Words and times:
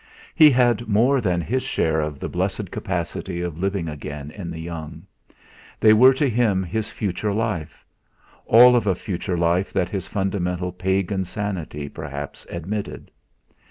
He 0.33 0.49
had 0.49 0.87
more 0.87 1.21
than 1.21 1.41
his 1.41 1.61
share 1.61 2.01
of 2.01 2.19
the 2.19 2.27
blessed 2.27 2.71
capacity 2.71 3.39
of 3.41 3.59
living 3.59 3.87
again 3.87 4.31
in 4.31 4.49
the 4.49 4.57
young. 4.57 5.03
They 5.79 5.93
were 5.93 6.15
to 6.15 6.27
him 6.27 6.63
his 6.63 6.89
future 6.89 7.31
life 7.31 7.85
all 8.47 8.75
of 8.75 8.87
a 8.87 8.95
future 8.95 9.37
life 9.37 9.71
that 9.73 9.89
his 9.89 10.07
fundamental 10.07 10.71
pagan 10.71 11.23
sanity 11.25 11.87
perhaps 11.87 12.47
admitted. 12.49 13.11